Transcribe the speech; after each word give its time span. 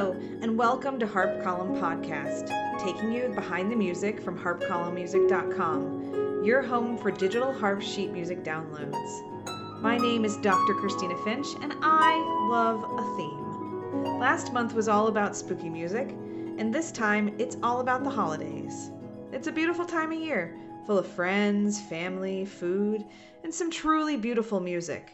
Hello, 0.00 0.16
and 0.40 0.56
welcome 0.56 0.98
to 0.98 1.06
Harp 1.06 1.42
Column 1.42 1.74
Podcast, 1.74 2.48
taking 2.82 3.12
you 3.12 3.28
behind 3.34 3.70
the 3.70 3.76
music 3.76 4.18
from 4.18 4.38
harpcolumnmusic.com, 4.38 6.42
your 6.42 6.62
home 6.62 6.96
for 6.96 7.10
digital 7.10 7.52
harp 7.52 7.82
sheet 7.82 8.10
music 8.10 8.42
downloads. 8.42 9.82
My 9.82 9.98
name 9.98 10.24
is 10.24 10.38
Dr. 10.38 10.72
Christina 10.72 11.18
Finch, 11.18 11.48
and 11.60 11.74
I 11.82 12.16
love 12.48 12.82
a 12.82 13.16
theme. 13.18 14.18
Last 14.18 14.54
month 14.54 14.72
was 14.72 14.88
all 14.88 15.08
about 15.08 15.36
spooky 15.36 15.68
music, 15.68 16.16
and 16.56 16.74
this 16.74 16.90
time 16.90 17.34
it's 17.38 17.58
all 17.62 17.80
about 17.80 18.02
the 18.02 18.08
holidays. 18.08 18.90
It's 19.32 19.48
a 19.48 19.52
beautiful 19.52 19.84
time 19.84 20.12
of 20.12 20.18
year, 20.18 20.56
full 20.86 20.96
of 20.96 21.08
friends, 21.08 21.78
family, 21.78 22.46
food, 22.46 23.04
and 23.44 23.52
some 23.52 23.70
truly 23.70 24.16
beautiful 24.16 24.60
music. 24.60 25.12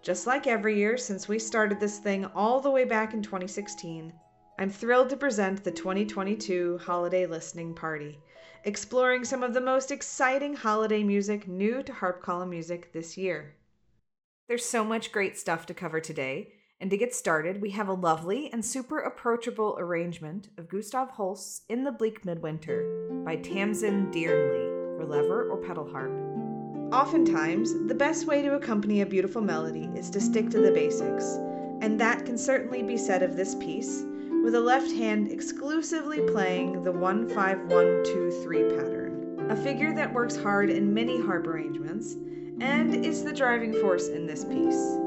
Just 0.00 0.28
like 0.28 0.46
every 0.46 0.78
year 0.78 0.96
since 0.96 1.26
we 1.26 1.40
started 1.40 1.80
this 1.80 1.98
thing 1.98 2.24
all 2.26 2.60
the 2.60 2.70
way 2.70 2.84
back 2.84 3.14
in 3.14 3.20
2016, 3.20 4.12
I'm 4.60 4.70
thrilled 4.70 5.10
to 5.10 5.16
present 5.16 5.62
the 5.62 5.70
2022 5.70 6.80
Holiday 6.82 7.26
Listening 7.26 7.74
Party, 7.74 8.18
exploring 8.64 9.24
some 9.24 9.44
of 9.44 9.54
the 9.54 9.60
most 9.60 9.92
exciting 9.92 10.56
holiday 10.56 11.04
music 11.04 11.46
new 11.46 11.80
to 11.84 11.92
harp 11.92 12.22
column 12.22 12.50
music 12.50 12.92
this 12.92 13.16
year. 13.16 13.54
There's 14.48 14.64
so 14.64 14.82
much 14.82 15.12
great 15.12 15.38
stuff 15.38 15.64
to 15.66 15.74
cover 15.74 16.00
today, 16.00 16.54
and 16.80 16.90
to 16.90 16.96
get 16.96 17.14
started, 17.14 17.62
we 17.62 17.70
have 17.70 17.86
a 17.86 17.92
lovely 17.92 18.52
and 18.52 18.64
super 18.64 18.98
approachable 18.98 19.76
arrangement 19.78 20.48
of 20.58 20.68
Gustav 20.68 21.10
Holst's 21.10 21.62
In 21.68 21.84
the 21.84 21.92
Bleak 21.92 22.24
Midwinter 22.24 23.22
by 23.24 23.36
Tamsin 23.36 24.10
Dearnley 24.10 24.98
for 24.98 25.06
lever 25.06 25.48
or 25.48 25.58
pedal 25.58 25.88
harp. 25.88 26.10
Oftentimes, 26.92 27.86
the 27.86 27.94
best 27.94 28.26
way 28.26 28.42
to 28.42 28.56
accompany 28.56 29.02
a 29.02 29.06
beautiful 29.06 29.40
melody 29.40 29.88
is 29.94 30.10
to 30.10 30.20
stick 30.20 30.50
to 30.50 30.58
the 30.58 30.72
basics, 30.72 31.36
and 31.80 32.00
that 32.00 32.26
can 32.26 32.36
certainly 32.36 32.82
be 32.82 32.96
said 32.96 33.22
of 33.22 33.36
this 33.36 33.54
piece, 33.54 34.04
with 34.42 34.54
a 34.54 34.60
left 34.60 34.90
hand 34.92 35.30
exclusively 35.30 36.20
playing 36.20 36.82
the 36.82 36.92
1 36.92 37.28
5 37.28 37.60
1 37.60 37.68
2 38.04 38.42
3 38.42 38.62
pattern, 38.76 39.46
a 39.50 39.56
figure 39.56 39.94
that 39.94 40.12
works 40.12 40.36
hard 40.36 40.70
in 40.70 40.92
many 40.92 41.20
harp 41.20 41.46
arrangements 41.46 42.14
and 42.60 43.04
is 43.04 43.22
the 43.22 43.32
driving 43.32 43.72
force 43.72 44.08
in 44.08 44.26
this 44.26 44.44
piece. 44.44 44.98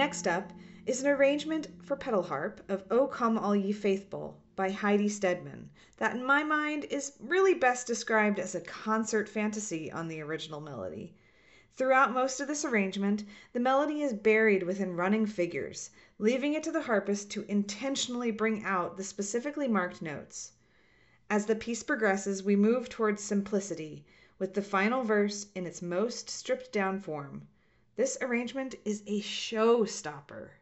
Next 0.00 0.26
up 0.26 0.54
is 0.86 1.02
an 1.02 1.10
arrangement 1.10 1.66
for 1.84 1.94
pedal 1.94 2.22
harp 2.22 2.62
of 2.70 2.84
O 2.90 3.06
Come 3.06 3.36
All 3.36 3.54
Ye 3.54 3.70
Faithful 3.70 4.40
by 4.56 4.70
Heidi 4.70 5.10
Stedman, 5.10 5.68
that 5.98 6.16
in 6.16 6.24
my 6.24 6.42
mind 6.42 6.86
is 6.86 7.18
really 7.20 7.52
best 7.52 7.86
described 7.86 8.38
as 8.38 8.54
a 8.54 8.62
concert 8.62 9.28
fantasy 9.28 9.92
on 9.92 10.08
the 10.08 10.22
original 10.22 10.62
melody. 10.62 11.14
Throughout 11.74 12.14
most 12.14 12.40
of 12.40 12.48
this 12.48 12.64
arrangement, 12.64 13.24
the 13.52 13.60
melody 13.60 14.00
is 14.00 14.14
buried 14.14 14.62
within 14.62 14.96
running 14.96 15.26
figures, 15.26 15.90
leaving 16.16 16.54
it 16.54 16.62
to 16.62 16.72
the 16.72 16.80
harpist 16.80 17.30
to 17.32 17.44
intentionally 17.46 18.30
bring 18.30 18.64
out 18.64 18.96
the 18.96 19.04
specifically 19.04 19.68
marked 19.68 20.00
notes. 20.00 20.52
As 21.28 21.44
the 21.44 21.54
piece 21.54 21.82
progresses, 21.82 22.42
we 22.42 22.56
move 22.56 22.88
towards 22.88 23.22
simplicity, 23.22 24.06
with 24.38 24.54
the 24.54 24.62
final 24.62 25.04
verse 25.04 25.48
in 25.54 25.66
its 25.66 25.82
most 25.82 26.30
stripped 26.30 26.72
down 26.72 27.00
form. 27.00 27.48
This 28.00 28.16
arrangement 28.22 28.76
is 28.86 29.02
a 29.06 29.20
showstopper. 29.20 30.52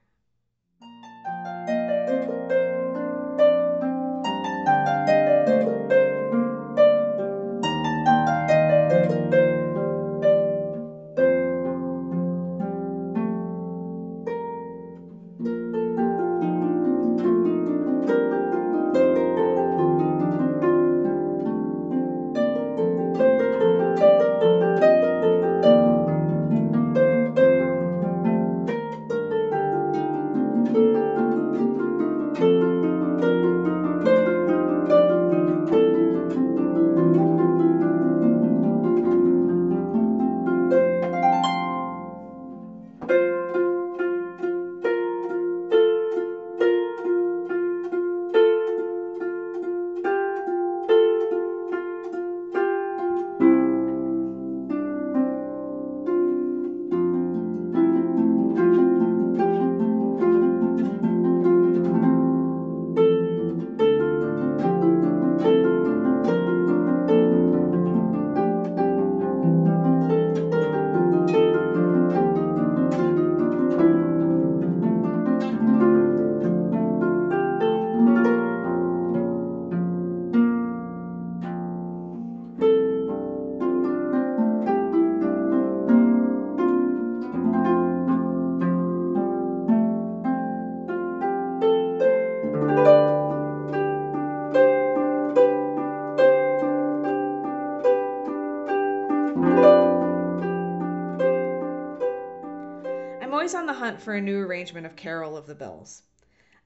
I'm 103.29 103.35
always 103.35 103.55
on 103.55 103.67
the 103.67 103.75
hunt 103.75 104.01
for 104.01 104.15
a 104.15 104.23
new 104.23 104.41
arrangement 104.41 104.87
of 104.87 104.97
Carol 104.97 105.37
of 105.37 105.47
the 105.47 105.55
Bells. 105.55 106.01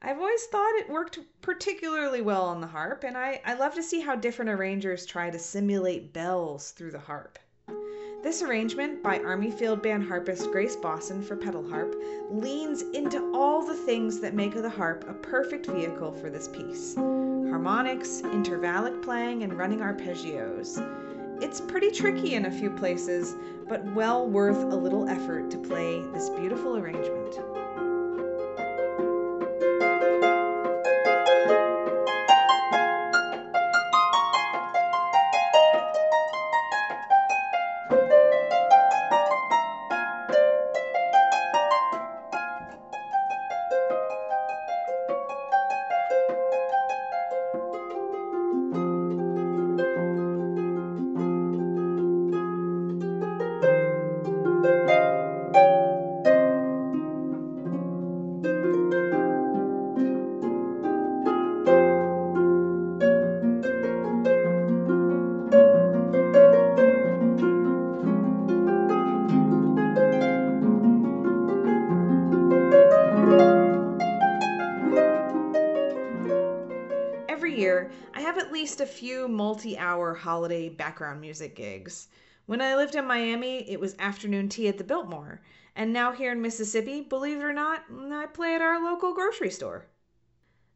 I've 0.00 0.18
always 0.18 0.44
thought 0.44 0.76
it 0.76 0.88
worked 0.88 1.18
particularly 1.40 2.20
well 2.20 2.44
on 2.44 2.60
the 2.60 2.68
harp, 2.68 3.02
and 3.02 3.18
I, 3.18 3.40
I 3.44 3.54
love 3.54 3.74
to 3.74 3.82
see 3.82 3.98
how 3.98 4.14
different 4.14 4.48
arrangers 4.48 5.04
try 5.04 5.28
to 5.28 5.40
simulate 5.40 6.12
bells 6.12 6.70
through 6.70 6.92
the 6.92 7.00
harp. 7.00 7.40
This 8.22 8.42
arrangement 8.42 9.02
by 9.02 9.18
Army 9.18 9.50
Field 9.50 9.82
Band 9.82 10.06
harpist 10.06 10.52
Grace 10.52 10.76
Bosson 10.76 11.20
for 11.20 11.34
pedal 11.34 11.68
harp 11.68 12.00
leans 12.30 12.82
into 12.82 13.34
all 13.34 13.66
the 13.66 13.74
things 13.74 14.20
that 14.20 14.32
make 14.32 14.54
the 14.54 14.70
harp 14.70 15.04
a 15.08 15.14
perfect 15.14 15.66
vehicle 15.66 16.12
for 16.12 16.30
this 16.30 16.46
piece 16.46 16.94
harmonics, 16.94 18.22
intervallic 18.22 19.02
playing, 19.02 19.42
and 19.42 19.58
running 19.58 19.80
arpeggios. 19.80 20.78
It's 21.40 21.60
pretty 21.60 21.90
tricky 21.90 22.34
in 22.34 22.46
a 22.46 22.50
few 22.50 22.70
places, 22.70 23.34
but 23.68 23.84
well 23.94 24.26
worth 24.26 24.58
a 24.58 24.76
little 24.76 25.08
effort 25.08 25.50
to 25.50 25.58
play 25.58 26.02
this 26.12 26.28
beautiful 26.30 26.76
arrangement. 26.76 27.51
Multi 79.28 79.78
hour 79.78 80.14
holiday 80.14 80.68
background 80.68 81.20
music 81.20 81.54
gigs. 81.54 82.08
When 82.46 82.60
I 82.60 82.74
lived 82.74 82.94
in 82.94 83.06
Miami, 83.06 83.70
it 83.70 83.80
was 83.80 83.94
afternoon 83.98 84.48
tea 84.48 84.68
at 84.68 84.78
the 84.78 84.84
Biltmore. 84.84 85.40
And 85.74 85.92
now 85.92 86.12
here 86.12 86.32
in 86.32 86.42
Mississippi, 86.42 87.00
believe 87.00 87.38
it 87.38 87.44
or 87.44 87.52
not, 87.52 87.84
I 87.90 88.26
play 88.26 88.54
at 88.54 88.60
our 88.60 88.82
local 88.82 89.14
grocery 89.14 89.50
store. 89.50 89.86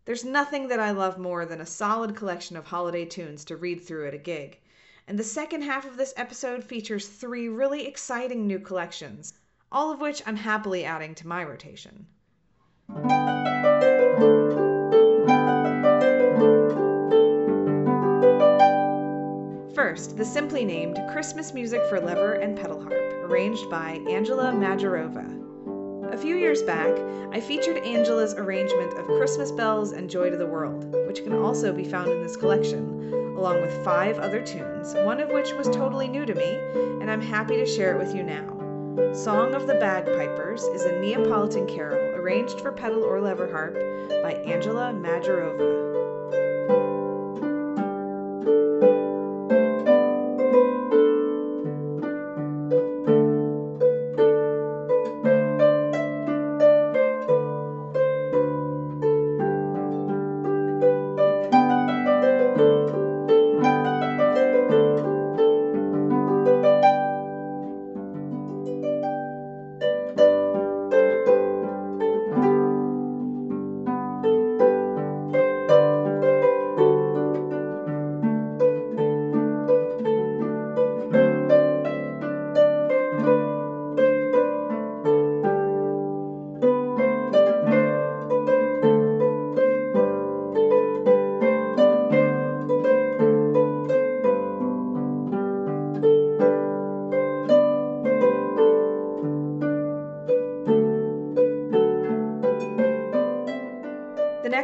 There's 0.04 0.24
nothing 0.24 0.68
that 0.68 0.80
I 0.80 0.92
love 0.92 1.18
more 1.18 1.44
than 1.44 1.60
a 1.60 1.66
solid 1.66 2.14
collection 2.14 2.56
of 2.56 2.66
holiday 2.66 3.04
tunes 3.04 3.44
to 3.46 3.56
read 3.56 3.82
through 3.82 4.06
at 4.06 4.14
a 4.14 4.18
gig. 4.18 4.60
And 5.08 5.18
the 5.18 5.24
second 5.24 5.62
half 5.62 5.84
of 5.84 5.96
this 5.96 6.14
episode 6.16 6.64
features 6.64 7.08
three 7.08 7.48
really 7.48 7.86
exciting 7.86 8.46
new 8.46 8.58
collections, 8.58 9.34
all 9.70 9.90
of 9.92 10.00
which 10.00 10.22
I'm 10.26 10.36
happily 10.36 10.84
adding 10.84 11.14
to 11.16 11.26
my 11.26 11.44
rotation. 11.44 12.06
First, 19.96 20.18
the 20.18 20.26
simply 20.26 20.62
named 20.62 21.00
Christmas 21.10 21.54
Music 21.54 21.80
for 21.88 21.98
Lever 21.98 22.34
and 22.34 22.54
Pedal 22.54 22.82
Harp, 22.82 22.92
arranged 23.24 23.70
by 23.70 23.98
Angela 24.10 24.52
Majarova. 24.52 26.12
A 26.12 26.18
few 26.18 26.36
years 26.36 26.62
back, 26.62 26.94
I 27.32 27.40
featured 27.40 27.78
Angela's 27.78 28.34
arrangement 28.34 28.92
of 28.98 29.06
Christmas 29.06 29.50
Bells 29.50 29.92
and 29.92 30.10
Joy 30.10 30.28
to 30.28 30.36
the 30.36 30.46
World, 30.46 30.84
which 31.06 31.24
can 31.24 31.32
also 31.32 31.72
be 31.72 31.82
found 31.82 32.10
in 32.10 32.22
this 32.22 32.36
collection, 32.36 33.10
along 33.38 33.62
with 33.62 33.82
five 33.82 34.18
other 34.18 34.42
tunes, 34.42 34.92
one 34.92 35.18
of 35.18 35.30
which 35.30 35.54
was 35.54 35.66
totally 35.68 36.08
new 36.08 36.26
to 36.26 36.34
me, 36.34 36.58
and 37.00 37.10
I'm 37.10 37.22
happy 37.22 37.56
to 37.56 37.64
share 37.64 37.94
it 37.94 37.98
with 37.98 38.14
you 38.14 38.22
now. 38.22 39.14
Song 39.14 39.54
of 39.54 39.66
the 39.66 39.76
Bagpipers 39.76 40.64
is 40.74 40.84
a 40.84 41.00
Neapolitan 41.00 41.66
carol 41.66 42.16
arranged 42.16 42.60
for 42.60 42.70
pedal 42.70 43.02
or 43.02 43.18
lever 43.18 43.50
harp 43.50 43.76
by 44.22 44.34
Angela 44.44 44.92
Majarova. 44.92 45.85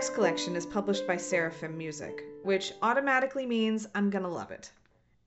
Next 0.02 0.14
collection 0.14 0.56
is 0.56 0.66
published 0.66 1.06
by 1.06 1.16
Seraphim 1.16 1.78
Music, 1.78 2.24
which 2.42 2.72
automatically 2.82 3.46
means 3.46 3.86
I'm 3.94 4.10
gonna 4.10 4.28
love 4.28 4.50
it. 4.50 4.72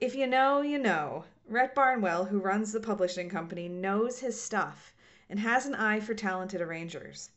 If 0.01 0.15
you 0.15 0.27
know, 0.27 0.63
you 0.63 0.77
know. 0.77 1.23
Rhett 1.47 1.73
Barnwell, 1.73 2.25
who 2.25 2.39
runs 2.41 2.73
the 2.73 2.81
publishing 2.81 3.29
company, 3.29 3.69
knows 3.69 4.19
his 4.19 4.37
stuff 4.37 4.93
and 5.29 5.39
has 5.39 5.65
an 5.65 5.75
eye 5.75 6.01
for 6.01 6.13
talented 6.13 6.59
arrangers. 6.59 7.29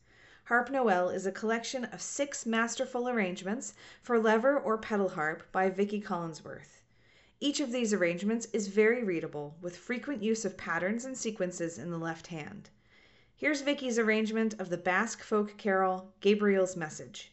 Harp 0.46 0.68
Noel 0.68 1.10
is 1.10 1.26
a 1.26 1.30
collection 1.30 1.84
of 1.84 2.02
six 2.02 2.44
masterful 2.44 3.08
arrangements 3.08 3.72
for 4.02 4.18
lever 4.18 4.58
or 4.58 4.76
pedal 4.76 5.10
harp 5.10 5.44
by 5.52 5.70
Vicki 5.70 6.00
Collinsworth. 6.00 6.82
Each 7.38 7.60
of 7.60 7.70
these 7.70 7.94
arrangements 7.94 8.48
is 8.52 8.66
very 8.66 9.04
readable, 9.04 9.54
with 9.60 9.76
frequent 9.76 10.24
use 10.24 10.44
of 10.44 10.56
patterns 10.56 11.04
and 11.04 11.16
sequences 11.16 11.78
in 11.78 11.92
the 11.92 11.98
left 11.98 12.26
hand. 12.26 12.70
Here's 13.40 13.62
Vicki's 13.62 14.00
arrangement 14.00 14.54
of 14.58 14.68
the 14.68 14.76
Basque 14.76 15.22
folk 15.22 15.56
carol 15.56 16.12
Gabriel's 16.20 16.76
Message. 16.76 17.30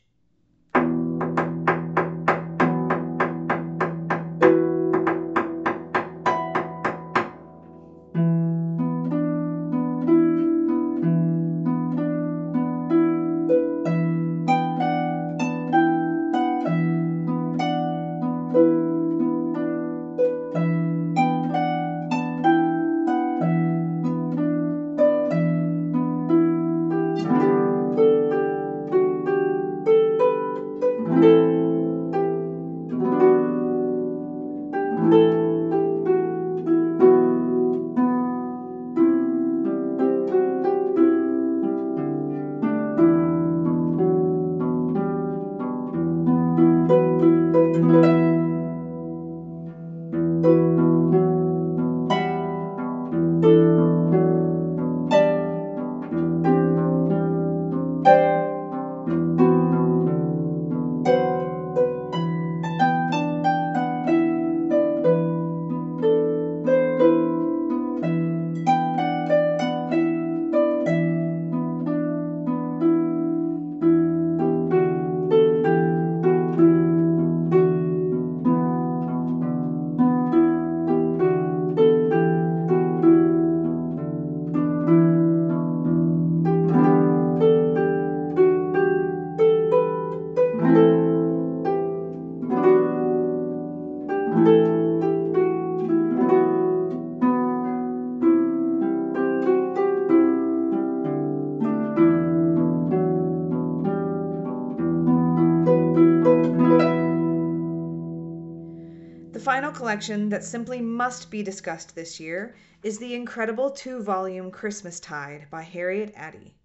Collection 109.96 110.28
that 110.28 110.44
simply 110.44 110.82
must 110.82 111.32
be 111.32 111.42
discussed 111.42 111.96
this 111.96 112.20
year 112.20 112.54
is 112.84 113.00
the 113.00 113.16
incredible 113.16 113.72
two 113.72 114.04
volume 114.04 114.52
Christmastide 114.52 115.50
by 115.50 115.62
Harriet 115.62 116.12
Adie. 116.18 116.58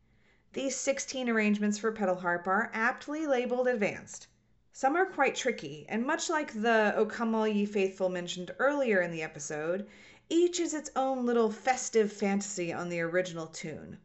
These 0.52 0.74
16 0.74 1.28
arrangements 1.28 1.78
for 1.78 1.92
pedal 1.92 2.16
harp 2.16 2.48
are 2.48 2.72
aptly 2.74 3.28
labeled 3.28 3.68
advanced. 3.68 4.26
Some 4.72 4.96
are 4.96 5.06
quite 5.06 5.36
tricky, 5.36 5.86
and 5.88 6.04
much 6.04 6.28
like 6.28 6.52
the 6.52 6.92
O 6.96 7.06
Come 7.06 7.32
All 7.36 7.46
Ye 7.46 7.66
Faithful 7.66 8.08
mentioned 8.08 8.50
earlier 8.58 9.00
in 9.00 9.12
the 9.12 9.22
episode, 9.22 9.86
each 10.28 10.58
is 10.58 10.74
its 10.74 10.90
own 10.96 11.24
little 11.24 11.52
festive 11.52 12.12
fantasy 12.12 12.72
on 12.72 12.88
the 12.88 13.00
original 13.00 13.46
tune. 13.46 14.00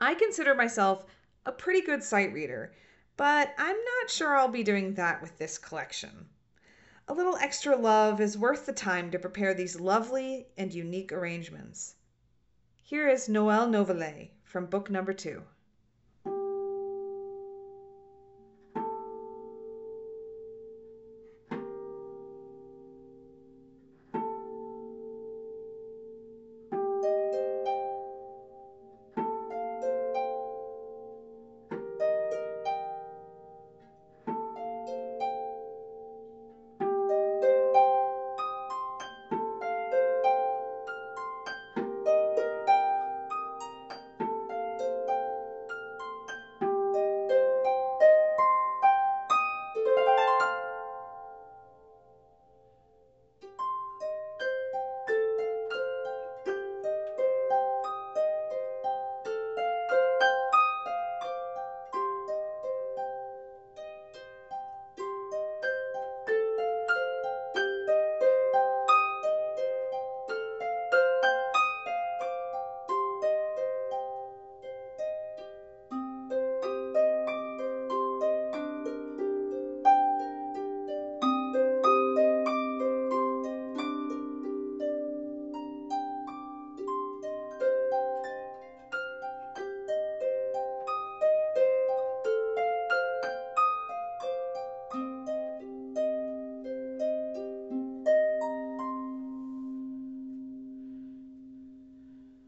I 0.00 0.14
consider 0.14 0.54
myself 0.54 1.04
a 1.44 1.50
pretty 1.50 1.80
good 1.80 2.04
sight 2.04 2.32
reader, 2.32 2.72
but 3.16 3.52
I'm 3.58 3.76
not 3.76 4.08
sure 4.08 4.36
I'll 4.36 4.46
be 4.46 4.62
doing 4.62 4.94
that 4.94 5.20
with 5.20 5.36
this 5.36 5.58
collection. 5.58 6.28
A 7.08 7.14
little 7.14 7.36
extra 7.36 7.76
love 7.76 8.20
is 8.20 8.36
worth 8.36 8.66
the 8.66 8.72
time 8.72 9.12
to 9.12 9.18
prepare 9.18 9.54
these 9.54 9.78
lovely 9.78 10.48
and 10.56 10.74
unique 10.74 11.12
arrangements. 11.12 11.94
Here 12.82 13.08
is 13.08 13.28
Noël 13.28 13.70
Nouvelet 13.70 14.30
from 14.42 14.66
book 14.66 14.90
number 14.90 15.12
two. 15.12 15.44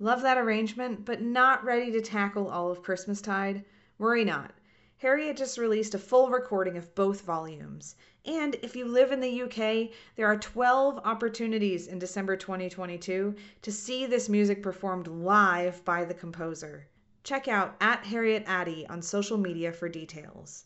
Love 0.00 0.22
that 0.22 0.38
arrangement, 0.38 1.04
but 1.04 1.20
not 1.20 1.64
ready 1.64 1.90
to 1.90 2.00
tackle 2.00 2.48
all 2.48 2.70
of 2.70 2.82
Christmastide? 2.82 3.64
Worry 3.98 4.24
not. 4.24 4.52
Harriet 4.98 5.36
just 5.36 5.58
released 5.58 5.94
a 5.94 5.98
full 5.98 6.28
recording 6.28 6.76
of 6.76 6.94
both 6.94 7.22
volumes. 7.22 7.96
And 8.24 8.56
if 8.62 8.76
you 8.76 8.84
live 8.84 9.12
in 9.12 9.20
the 9.20 9.42
UK, 9.42 9.90
there 10.16 10.26
are 10.26 10.36
12 10.36 10.98
opportunities 11.04 11.86
in 11.86 11.98
December 11.98 12.36
2022 12.36 13.34
to 13.62 13.72
see 13.72 14.06
this 14.06 14.28
music 14.28 14.62
performed 14.62 15.06
live 15.06 15.84
by 15.84 16.04
the 16.04 16.14
composer. 16.14 16.86
Check 17.24 17.48
out 17.48 17.76
at 17.80 18.04
Harriet 18.04 18.44
Adie 18.46 18.86
on 18.88 19.02
social 19.02 19.38
media 19.38 19.72
for 19.72 19.88
details. 19.88 20.64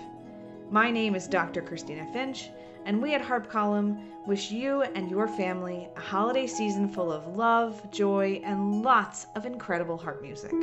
My 0.69 0.91
name 0.91 1.15
is 1.15 1.27
Dr. 1.27 1.61
Christina 1.61 2.05
Finch, 2.11 2.49
and 2.85 3.01
we 3.01 3.13
at 3.13 3.21
Harp 3.21 3.49
Column 3.49 3.99
wish 4.25 4.51
you 4.51 4.81
and 4.83 5.09
your 5.09 5.27
family 5.27 5.89
a 5.95 5.99
holiday 5.99 6.47
season 6.47 6.87
full 6.87 7.11
of 7.11 7.27
love, 7.35 7.89
joy, 7.91 8.41
and 8.43 8.81
lots 8.81 9.27
of 9.35 9.45
incredible 9.45 9.97
harp 9.97 10.21
music. 10.21 10.53